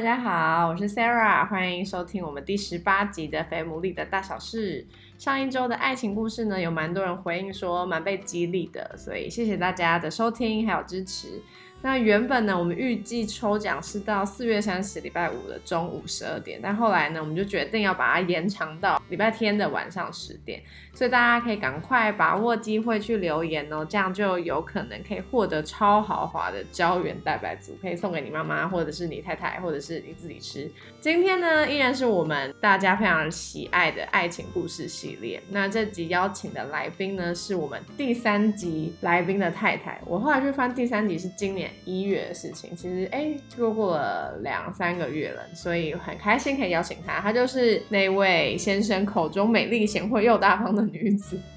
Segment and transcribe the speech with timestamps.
[0.00, 4.86] 大家好，我是 Sarah，欢迎收听我们第十八集的《非母力的大小事》。
[5.22, 11.42] 上一周的爱情故事呢，有蛮多人回应说蛮被激励的，所以谢谢大家的收听还有支持。
[11.82, 20.62] 那原本呢，我们预计抽奖是到四月三十礼拜五的中午十二点，但后来呢，我们就决定要把它延长到礼拜天的晚上十点，
[20.92, 30.70] 所以大家可以赶快把握机会去留言哦，这样就有可能可以获得超豪华的胶原蛋白组，可以送给你妈妈，或者是你太太，或者是你自己吃。
[31.00, 35.42] 今天呢，依然是我们大家非常喜爱的爱情故事系列。
[35.48, 39.98] 那这集邀请的来宾呢，是我们第三集来宾的太太。
[40.04, 41.69] 我后来去翻第三集是今年。
[41.84, 47.20] 一月的事情，其实哎，就过了两三个月了，所以很开心可以邀请她。
[47.20, 51.38] 她就是那位先生口中美丽、贤惠又大方的女子。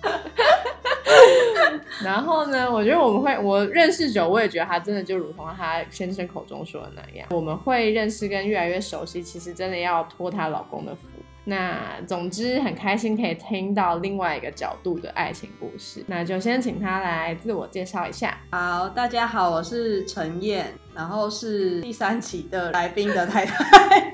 [2.03, 11.07] 然后呢，我觉得我们会，我认识久，我也觉得她真的就如同她先生口中说的那样，我们会认识跟越来越熟悉，其实真的要托她老公的福。
[11.45, 18.37] 那总之很开心可以听到另外一个角度的爱情故事，那就先请他来自我介绍一下。
[18.51, 24.13] 好，大家好，我是陈燕，然后是第三期的来宾的太太。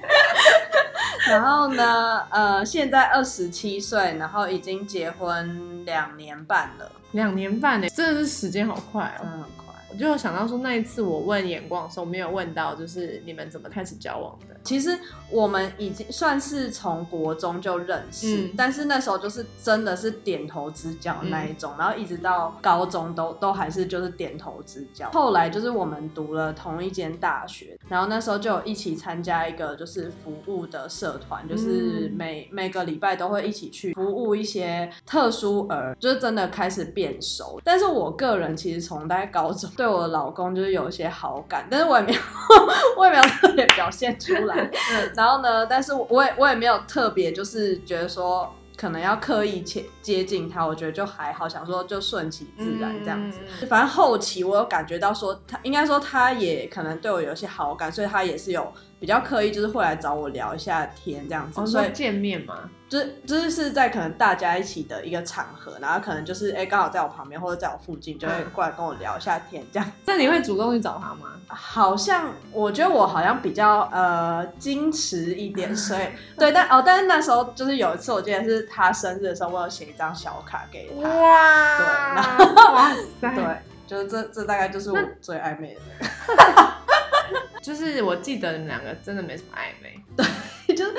[1.30, 6.92] 然后呢，呃，现在二十七岁，然后已经结婚两年半了。
[7.12, 9.46] 两年半呢，真的是时间好快哦。
[9.92, 14.56] 我就想到说，那一次我问眼光的时候，没有问到就是你们怎么开始交往的。
[14.64, 14.96] 其实
[15.32, 25.10] 我们已经算是从国中就认识，但是那时候就是真的是点头之交那一种，然后一直到高中都都还是就是点头之交。
[25.12, 37.60] 后来就是我们读了同一间大学，然后那时候就一起参加一个就是服务的社团，就是每每个礼拜都会一起去服务一些特殊儿，就是真的开始变熟。
[37.64, 39.70] 但是我个人其实从大概高中。
[39.80, 42.20] 对我老公就是有一些好感，但是我也没有，
[43.00, 44.70] 我也没有特别表现出来。
[45.16, 53.40] 然后呢，但是我也我也没有特别就是觉得说可能要刻意接接近他，我觉得就还好，想说就顺其自然这样子。
[53.68, 58.70] 反正后期我有感觉到说他应该说他也可能对我有些好感，所以他也是有。
[59.00, 69.92] 比较刻意就是会来找我聊一下天这样子，所以见面嘛，就是就是是在可能大家一起的一个场合，然后可能就是哎刚好在我旁边或者在我附近，就会过来跟我聊一下天这样。
[70.06, 71.28] 那你会主动去找他吗？
[71.48, 76.02] 好像我觉得我好像比较呃矜持一点，所以
[76.38, 81.10] 对，但哦，但是那时候就是有一次，我记得是他生日的时候，我有写一张小卡给他。
[81.10, 81.86] 哇，对，
[82.16, 83.46] 然后哇塞， 对，
[83.86, 85.82] 就是这这大概就是我最暧昧的。
[87.62, 90.94] 就是我记得你们两个真的没什么暧昧，对，就是。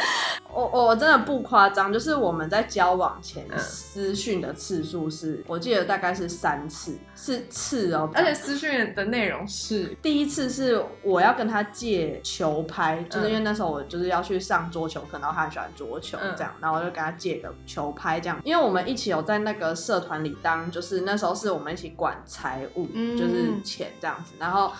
[0.53, 24.73] 我我真的不夸张，就是我们在交往前私讯的次数是，我记得大概是三次，是次哦，而且私讯的内容是，第一次是我要跟他借球拍，就是因为那时候我就是要去上桌球课，然后他很喜欢桌球这样，然后我就跟他借个球拍这样，因为我们一起有在那个社团里当，就是那时候是我们一起管财务，就是钱这样子，然后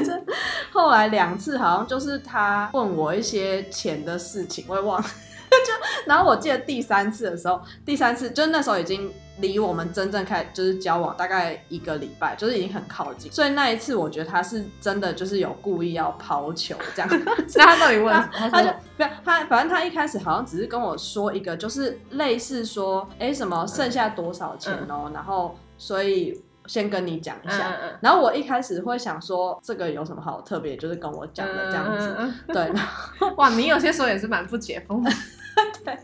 [0.72, 4.93] 后来两次好像就是他问我一些钱的事情，我也忘。
[5.54, 5.72] 就，
[6.06, 13.30] 然后我记得第三次的时候，第三次就是那时候已经离我们真正开就是交往大概一个礼拜，就是已经很靠近。
[13.30, 17.08] 所以那一次我觉得他是真的就是有故意要抛球这样。
[17.54, 18.12] 那他到底问？
[18.32, 26.43] 他就不要他，反正他一开始好像只是跟我说一个，就是类似说，哎，什么剩下多少钱哦，然后所以。
[26.66, 32.16] 先跟你讲一下，然后我一开始会想说这个有什么好特别，就是跟我讲的这样子，
[32.48, 32.72] 对。
[33.36, 35.10] 哇，你有些时候也是蛮不解风的，
[35.84, 35.98] 对。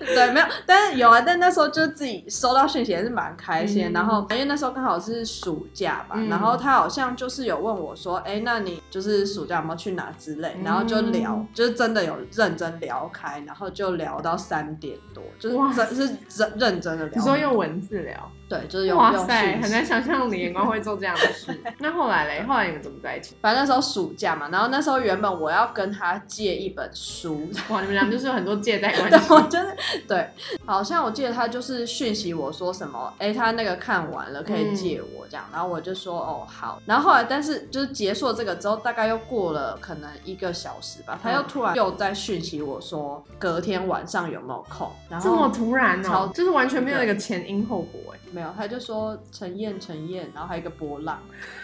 [0.14, 3.92] 对，没有，但是有啊，但那时候就自己收到讯息也是蛮开心。
[3.92, 17.14] 然后因为那时候刚好是暑假吧，然后他好像就是有问我说：“哎，那你就是暑假有没有去哪之类？”然后就聊，就是真的有认真聊开，然后就聊到三点多，就是真是认认真的聊。
[17.14, 18.30] 你说用文字聊？
[18.48, 18.98] 对，就是用。
[18.98, 21.58] 哇塞，很难想象你眼光会做这样的事。
[21.80, 22.44] 那后来嘞？
[22.46, 23.34] 后来你们怎么在一起？
[23.40, 27.48] 反正那时候暑假嘛，然后那时候原本我要跟他借一本书。
[27.70, 29.26] 哇，你们俩就是有很多借贷关系。
[29.32, 29.74] 我真的
[30.06, 30.28] 对，
[30.64, 35.26] 好像我记得他就是讯息我说什么，哎，他那个看完了可以借我。
[35.28, 48.18] 这样，然后我就说哦好，然后后来但是就是结束了这个之后，大概又过了可能一个小时吧，他又突然又在讯息我说隔天晚上有没有空，然后这么突然超哦，就是完全没有一个前因后果哎。
[48.30, 51.18] 没有，他就说陈燕陈燕，然后还有一个波浪，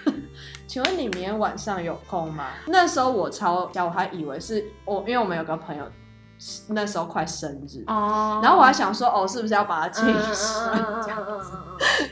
[0.67, 2.49] 请问你明天晚上有空吗？
[2.67, 5.85] 那时候我超，我还以为是我，因为我们有个朋友
[6.69, 7.83] 那时候快生日。
[7.87, 10.05] 哦然后我还想说，哦，是不是要把他庆
[10.35, 11.53] 生这样子？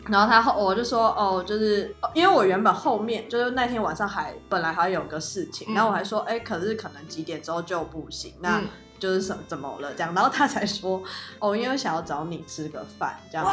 [0.08, 8.64] 然后他后我就说，哦，就是哦因为我原本后面就是那天晚上还本来还有个事情，嗯然后我还说，哎，可是可能几点之后就不行，那嗯
[8.98, 10.14] 就是什怎么了这样？
[10.14, 11.02] 然后他才说，
[11.38, 13.52] 哦，因为想要找你吃个饭这样子。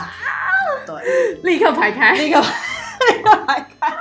[0.85, 2.39] 对，立刻排开，立刻
[3.11, 3.97] 立刻排开。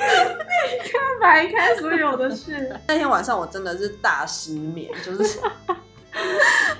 [1.22, 2.74] 排开所有的事。
[2.88, 5.38] 那天晚上我真的是大失眠，就是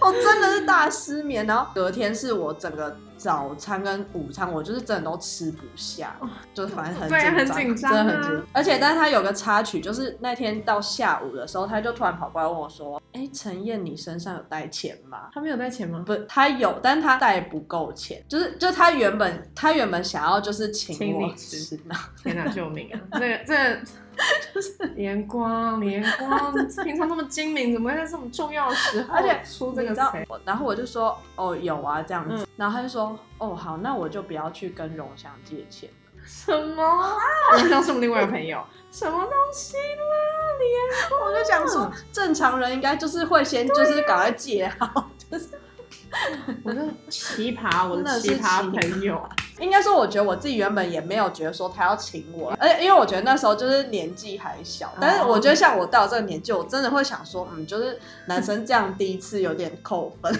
[0.02, 6.16] 我真的是大失眠，然后隔天是我整个早餐跟午餐，我就是真的都吃不下，
[6.54, 8.46] 就是反正很紧紧张啊真的很紧张。
[8.54, 16.02] 而且，但是他有个插曲，就是那天到下午的时候，他就突然跑过来问我说：“哎，陈燕，你身上有带钱吗？”他没有带钱吗？
[16.06, 22.98] 不，他有，但是他带不够钱，就是就他原本他原本想要就是请我吃吃，然后天哪，救命啊！
[23.12, 23.80] 这个这个
[24.96, 26.52] 眼光眼光，
[26.84, 35.96] 平常那么精明，怎么会在这么重要的时候而且出这个你知道词？，我然后我就说哦有啊这样子，然后他就说哦好，那我就不要去跟荣祥借钱了。
[36.26, 37.16] 什么啊？
[37.56, 38.62] 荣祥是我们另外一个朋友，
[38.92, 41.24] 什么东西啦？
[41.24, 45.58] 我就想说，正常人应该就是会先就是赶快借好，就是
[46.62, 49.26] 我的奇葩，我真的奇葩朋友，
[49.60, 60.32] 应该说，我觉得我自己原本也没有觉得说他要请我，而且因为我觉得那时候就是年纪还小，但是我觉得像我到这个年纪，我真的会想说，嗯，就是男生这样第一次有点扣分，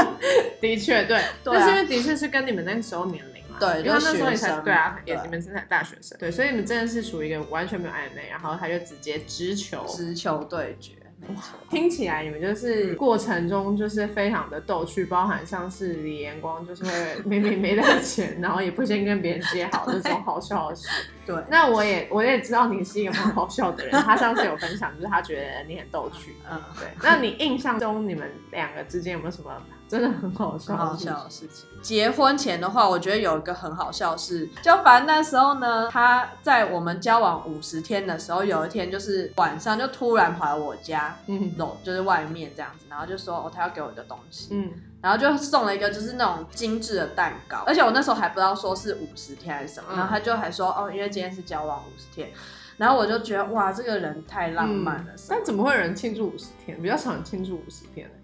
[0.60, 11.58] 的确对，但是因为的确是跟你们那个时候年龄嘛，对因为那时候你才对啊，也你们是才大学生，对，所以你们真的是属于一个完全没有暧昧，然后他就直接直球，直球对决，没错。
[11.68, 20.86] 听起来你们就是过程中就是非常的逗趣，包含像是李延光就是会明明没带钱，然后也不先跟别人接好这种好笑的事。
[21.34, 26.34] 对那我也我也知道你是一个蛮好笑的人，他上次有分享，就是他觉得你很逗趣。
[26.50, 29.52] 嗯，对，那你印象中你们两个之间有没有什么
[29.86, 31.12] 真的很好笑很好的事情？
[31.12, 31.68] 笑的事情。
[31.80, 52.30] 结婚前的话，我觉得有一个很好笑的是，就反正那时候呢，他在我们交往五十天的时候，有一天就是晚上就突然跑来我家，嗯楼就是外面这样子，然后就说哦，他要给我一个东西，嗯，然后就送了一个就是那种精致的蛋糕，而且我那时候还不知道说是五十天还是什么，嗯然后他就还说哦，因为今天是交往五十天，
[52.76, 56.80] 然后我就觉得哇，这个人太浪漫了，但怎么会有人庆祝五十天？
[56.82, 58.14] 比较少人庆祝五十天呢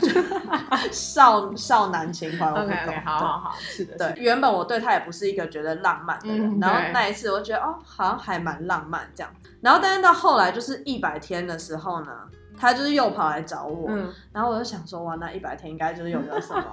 [0.90, 9.30] 少少男情怀，我不懂好好好，是的，对，的原本我对他也不是一个觉得浪漫的人，嗯然后那一次我就觉得哦，好像还蛮浪漫这样。
[9.60, 12.12] 然后但是到后来就是一百天的时候呢，
[12.58, 16.64] 他就是又跑来找我，嗯，然后我就想说哇，那一百天应该就是有个什么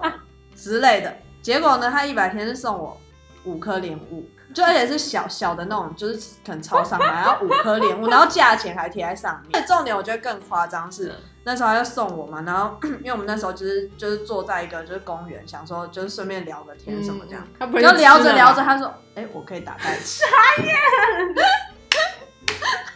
[0.56, 1.14] 之类的。
[1.42, 2.98] 结果呢，他一百天是送我
[3.46, 9.66] 五颗莲雾，就而且是小小的那种，就是可能超商买，然后五颗莲雾，然后价钱还贴在上面。
[9.66, 11.14] 重点我觉得更夸张是。
[11.44, 20.24] 那时候他就送我嘛，然后 因为我们那时候就是就是坐在一个就是公园，想说就是顺便聊个天什么这样，嗯，他不就聊着聊着，他说：“哎、我可以打开吃。”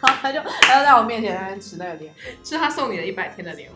[0.06, 2.13] 然后他就他就在我面前在那边吃那个莲，
[2.44, 3.72] 是他送你的一百天的礼物。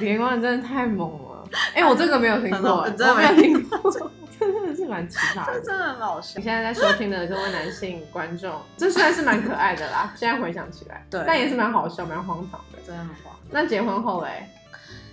[0.00, 1.48] 连光真的太猛了！
[1.74, 3.90] 哎、我这个没有听过、 我真的没有听过，
[4.38, 5.54] 真的是蛮奇葩的。
[5.54, 6.44] 这真的很好笑你。
[6.44, 10.12] 现在在收听的各位男性观众，这算是蛮可爱的啦。
[10.14, 12.78] 现在回想起来，对但也是蛮好笑、蛮荒唐的。
[12.86, 13.34] 真的很荒。
[13.50, 14.46] 那结婚后嘞，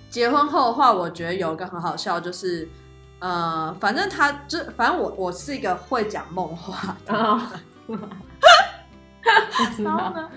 [0.09, 2.67] 结婚后的话，我觉得有一个很好笑，就是
[3.19, 7.39] 呃，反正他就反正我我是一个会讲梦话的，
[9.83, 10.29] 然后呢，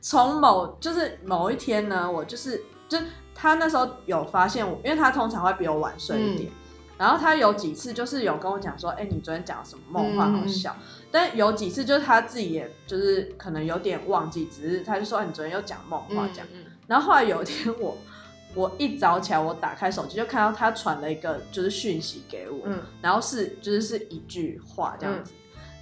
[0.00, 2.98] 从某就是某一天呢，我就是就
[3.34, 6.50] 他那时候有发现我，因为他通常会比我晚睡一点。
[6.98, 10.14] 然后他有几次就是有跟我讲说，哎、你昨天讲什么梦？
[10.18, 10.76] 话好笑，
[11.10, 15.98] 但有几次就是他自己也就是可能有点忘记，只是他就说，哎、你昨天又讲梦？
[16.08, 16.46] 话这样。
[16.52, 16.66] 嗯。
[16.86, 17.96] 然后后来有一天我
[18.54, 22.82] 我一早起来，我打开手机就看到他传了一个就是讯息给我，嗯。
[23.00, 25.32] 然后是就是是一句话这样子。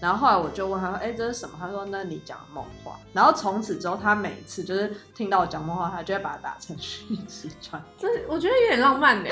[0.01, 7.83] 然后后来我就问他说：“哎、这是什么？”他说：“那你讲梦话。”然后从此之后，他每次就是听到我讲梦话，他就会把它打成讯息传。
[7.99, 9.31] 这我觉得有点浪漫的。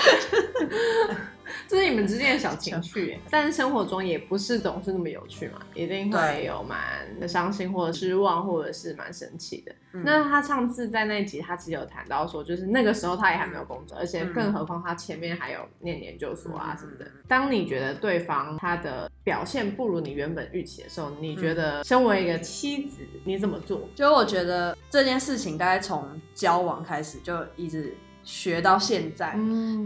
[1.68, 9.72] 这是你们之间的小情趣，但是生活中也不是总是那么有趣嘛，一定会有蛮伤心或者失望，或者是蛮生气的。
[10.04, 17.10] 那他上次在那集，他其实有谈到说，就是那个时候他也还没有工作，而且更何况他前面还有念研究所啊什么的。
[17.26, 23.88] 当你觉得对方他的表现不如你原本预期的时候，你觉得身为一个妻子，你怎么做？
[23.94, 27.96] 就我觉得这件事情，大概从交往开始就一直。
[28.26, 29.32] 学到现在，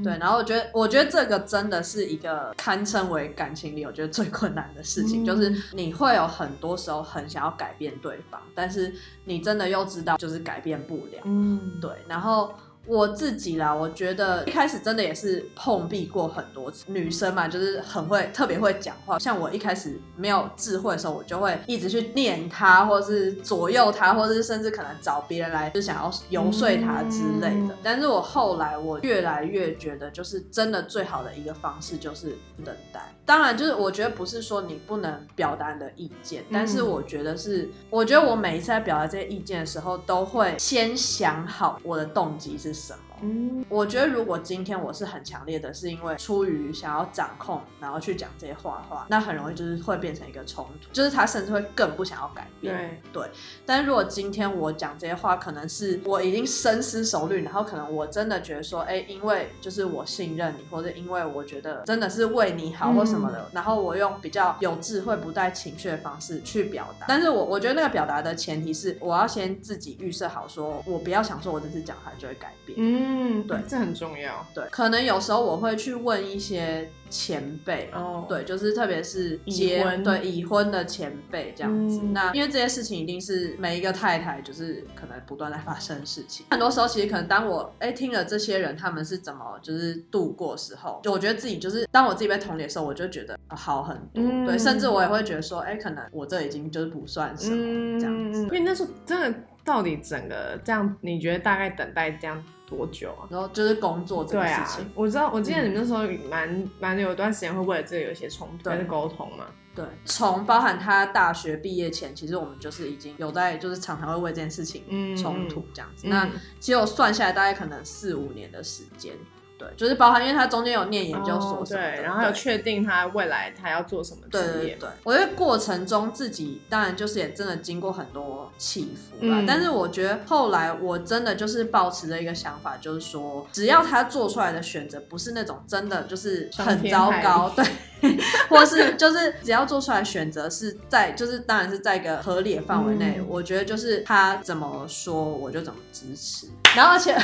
[0.03, 8.93] 对，然后我觉得，我觉得这个真的是一个堪称为感情里我觉得最困难的事情，就是你会有很多时候很想要改变对方，但是
[9.25, 12.53] 你真的又知道就是改变不了，嗯，对，然后。
[12.87, 16.85] 我自己啦，我觉得一开始真的也是碰壁过很多次。
[16.89, 19.19] 女生嘛，就是很会，特别会讲话。
[19.19, 27.77] 像我一开始没有智慧的时候，我就会一直去念他，或者是左右他，或者是甚至可能找别人来，就想要游说他之类的。
[27.83, 33.01] 但是我后来我越来越觉得，就是真的最好的一个方式就是等待。
[33.25, 42.70] 当然，就是我觉得不是说你不能表达你的意见，但是我觉得是，我觉得我每一次在表达这些意见的时候，都会先想好我的动机是。
[42.73, 43.10] 什么？
[43.23, 53.01] 嗯，我觉得如果今天我是很强烈的，是因为出于想要掌控，然后去讲这些话的话，那很容易就是会变成一个冲突，就是他甚至会更不想要改变。
[53.13, 53.31] 对对。
[53.67, 67.07] 但如果今天我讲这些话，可能是我已经深思熟虑，然后可能我真的觉得说，哎，因为就是我信任你，或者因为我觉得真的是为你好或什么的，然后我用比较有智慧、不带情绪的方式去表达。
[67.09, 72.79] 但是我我觉得那个表达的前提是，我要先自己预设好，说我不要想说我这次讲他就会改变。
[72.81, 73.10] 嗯。
[73.11, 74.47] 嗯，对，这很重要。
[74.55, 82.01] 对，可能有时候我会去问一些前辈，哦，对，就是特别是结婚，对已婚的前辈这样子。
[82.13, 86.47] 那因为这些事情一定是每一个太太，就是可能不断在发生的事情。
[86.53, 94.23] 很多时候，其实可能当我哎听了这些人他们是怎么就是度过时候，就我觉得自己就是当我自己被同理的时候，我就觉得好很多。
[94.47, 98.43] 对，甚至我也会觉得说，哎，可能我这已经就是不算什么这样子。
[98.43, 102.43] 因为那时候真的到底整个这样，你觉得大概等待这样？
[102.71, 103.27] 多久啊？
[103.29, 109.47] 然后就是工作这个事情，我知道，我记得你们那时候蛮蛮有一段时间会为了这个有一些冲突，还是沟通嘛？
[109.75, 114.85] 对，从包含他大学毕业前，其实我们就是已经有在，就是常常会为这件事情
[115.17, 116.07] 冲突这样子。
[116.09, 119.15] 那其实我算下来，大概可能四五年的时间。
[119.61, 124.77] 对，就是包含，因为他中间有念研究所什么的，然后有确定他未来他要做什么职业。
[124.81, 129.45] 对，我觉得过程中自己当然就是也真的经过很多起伏吧。
[129.47, 137.65] 但是我觉得后来我真的就是保持着一个想法，就是说，只要他做出来的选择不是那种真的就是很糟糕，对。
[138.49, 146.47] 或是就是只要做出来选择是在就是当然是在一个合理的范围内，我觉得就是他怎么说我就怎么支持。
[146.75, 147.15] 然后而且，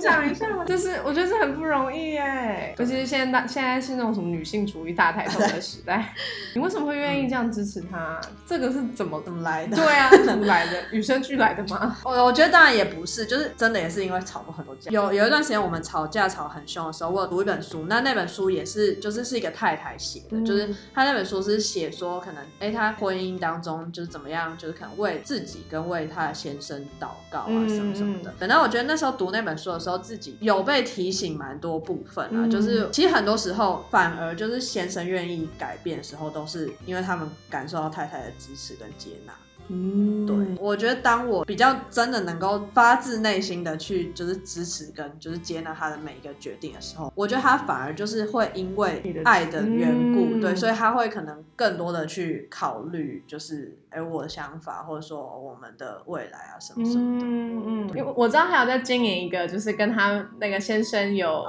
[0.00, 0.64] 这要鼓掌一下吗？
[0.64, 6.14] 就是我觉得这很不容易哎，尤其是现在现在是那种什么女性主义大抬头的时代，
[6.54, 8.20] 你为什么会愿意这样支持他？
[8.46, 9.76] 这个是怎么怎么来的？
[9.76, 10.82] 对啊，怎么来的？
[10.92, 11.96] 与生俱来的吗？
[12.04, 14.90] 我我觉得当然也不是，就是真的也是因为吵过很多架。
[14.90, 19.00] 有有一段时间我们吵架吵很凶的时候，我有读一本书，那那本书也是。
[19.00, 28.32] 就是是一个太太写的，就是她那本书是写说，可能哎，她婚姻当中就是怎么样，就是可能为自己跟为她的先生祷告啊，什么什么的。
[28.38, 39.32] 等到我觉得那时候读那本书的时候，自己有被提醒蛮多部分啊，就是其实很多时候反而就是先生愿意改变的时候，都是因为他们感受到太太的支持跟接纳。
[39.72, 53.76] 嗯，对，我觉得当我比较真的能够发自内心的去就是支持跟就是接纳他的每一个决定的时候，我觉得他反而就是会因为爱的缘故，对，所以他会可能更多的去考虑就是。
[53.90, 57.26] 哎，我的想法，或者说我们的未来啊，什么什么的。
[57.26, 61.44] 嗯嗯，因为我知道他有在经营一个，就是跟他那个先生有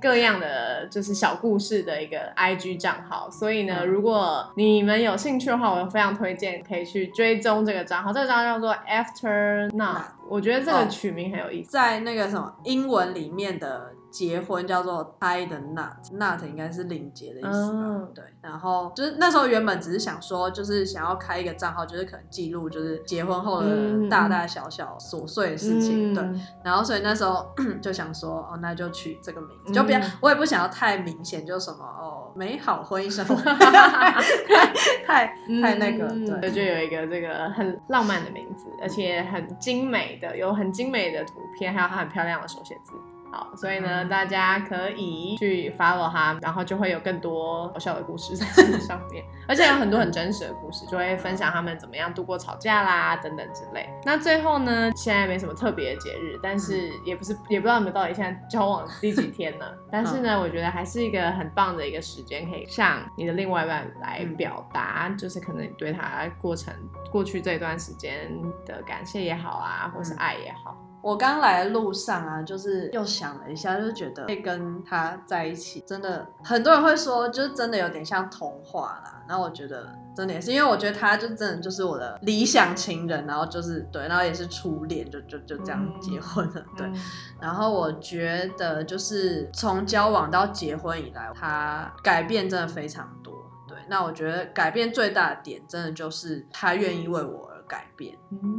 [0.00, 3.30] 各样的就是小故事的一个 IG 账号。
[3.30, 8.12] 所以呢，如果你们有兴趣的话，我非常推荐可以去追踪这个账号。
[8.12, 13.93] 这个账号叫做 After Now，我觉得这个取名很有意思，在那个什么英文里面的。
[14.14, 18.08] 结婚叫做 tie the knot，knot 应该是领结的意思吧？
[18.14, 26.22] 对，然后就是那时候原本只是想说，就是想要开一个账号，就是可能记录就是结婚后的大大小小琐碎的事情，对。
[26.62, 27.44] 然后所以那时候
[27.82, 33.34] 就想说，哦，那就取这个名字，就不要，我也不想要太明显，就什么哦，美好婚姻生活，
[35.04, 35.26] 太
[35.60, 36.06] 太那个，
[36.40, 42.92] 对，就有一个这个很浪漫的名字，而且很精美的，有很精美的图片，还有它很漂亮的手写字。
[43.34, 48.46] 好，所以呢，大家可以去 follow 他，然后就会有更多搞笑的故事在
[48.78, 53.88] 上面，而且有很多很真实的故事，就会分享他们怎么样度过吵架啦等等之类。
[54.04, 59.66] 那最后呢，现在没什么特别的节日，但是也不是也不知道你们到底现在交往第几天呢？
[59.90, 66.72] 但是呢， 我觉得还是一个很棒的一个时间，可以向你的另外一半来表达，就是可能你对他过程
[67.10, 68.30] 过去这段时间
[68.64, 70.76] 的感谢也好啊，或是爱也好。
[71.04, 79.22] 我刚来的路上啊，就是又想了一下，就是觉得会跟他在一起，真的很多人会说，就是真的有点像童话啦。
[79.28, 86.64] 然后我觉得真的也是，因为我觉得他就真的就是我的理想情人，然后就是对，然后也是初恋，就就就这样结婚了。
[86.74, 86.90] 对，
[87.38, 93.34] 然后我觉得就是从交往到结婚以来，他改变真的非常多。
[93.68, 97.54] 对，那我觉得改变最大的点，真的就是他愿意为我而。
[97.66, 97.93] 改变，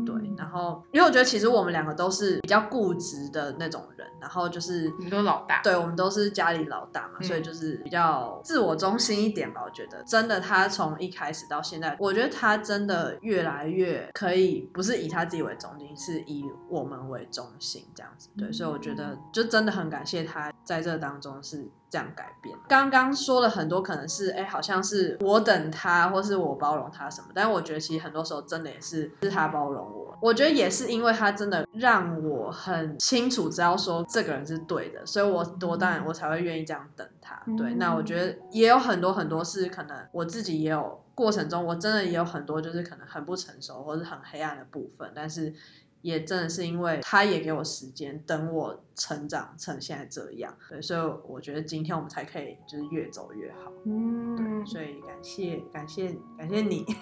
[0.06, 9.62] 对，然后因为我觉得其实我们两个都是比较固执的那种人，然后就是你都老大，对，我们都是家里老大嘛，所以就是比较自我中心一点吧。
[9.66, 18.30] 我觉得真的，他从一开始到现在，我觉得他真的越来越可以不是以他自己为中心，是以我们为中心这样子。
[18.38, 21.70] 对，所以我觉得就真的很感谢他在这当中是。
[21.88, 30.18] 这样改变，刚刚说了很多，可能是哎，好像是我等他，或是我包容他什么，但是我觉得其实很多时候真的也是是他包容我。
[30.22, 37.40] 我觉得也是因为他真的让我很清楚知道说这个人是对的，所以我多当然我才会愿意这样等他。
[37.58, 45.54] 对，那我觉得也有很多很多事可能我自己也有过程中，我真的也有很多就是可能很不成熟或者很黑暗的部分，但是。
[46.02, 56.86] 也真的是因为他也给我时间，等我成长成现在这样，对，所以我觉得今天我们才可以就是越走越好，嗯，对，所以感谢感谢感谢你，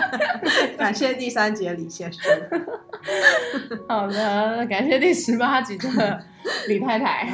[0.78, 2.20] 感谢第三节李先生，
[3.88, 6.24] 好的，感谢第十八集的。
[6.68, 7.28] 李太太，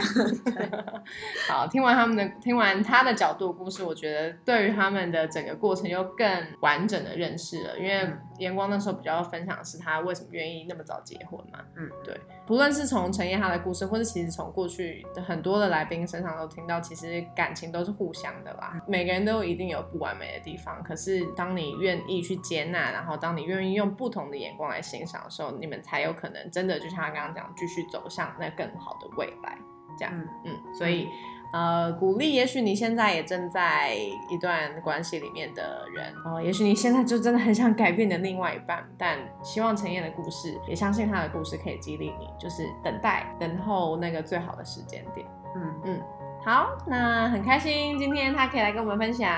[1.48, 6.26] 好，听完他们的，听完他的角度故事，我觉得对于他们的整个过程又更
[6.60, 7.78] 完整的认识了。
[7.78, 12.18] 因为阳光那时候比较分享是他为什么愿意那么早结婚嘛，嗯，对。
[12.46, 18.80] 不论是从陈燕他的故事，或是其实从过去的很多的来宾身上都听到，其实感情都是互相的啦。
[18.86, 29.58] 每个人都一定有不完美的地方，可是当你愿意去接纳，然后当你愿意用不同的眼光来欣赏的时候，你们才有可能真的就像他刚刚讲，继续走向那更好的未来。
[29.96, 30.12] 这样，
[30.44, 31.08] 嗯，所以。
[31.50, 33.94] 呃，鼓励，也许你现在也正在
[34.28, 45.26] 一段关系里面的人，哦，也许你现在就真的很想改变你的另外一半，但希望陈燕的故事，也相信他的故事可以激励你，就是等待，等候那个最好的时间点。
[45.56, 46.02] 嗯嗯，
[46.44, 49.34] 好，那很开心今天他可以来跟我们分享，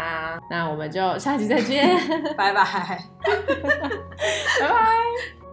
[0.51, 1.97] 那我们就下期再见，
[2.37, 2.65] 拜拜，
[4.61, 5.50] 拜拜。